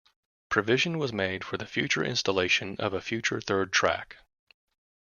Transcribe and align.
Provision 0.49 0.97
was 0.97 1.13
made 1.13 1.43
for 1.43 1.57
the 1.57 1.67
future 1.67 2.03
installation 2.03 2.75
of 2.79 2.91
a 2.91 3.01
future 3.01 3.39
third 3.39 3.71
track. 3.71 4.17